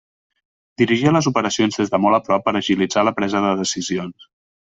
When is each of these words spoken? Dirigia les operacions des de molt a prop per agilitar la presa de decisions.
Dirigia 0.81 1.11
les 1.17 1.27
operacions 1.31 1.77
des 1.81 1.91
de 1.93 1.99
molt 2.05 2.19
a 2.19 2.21
prop 2.29 2.45
per 2.47 2.55
agilitar 2.61 3.05
la 3.09 3.13
presa 3.21 3.45
de 3.47 3.55
decisions. 3.63 4.27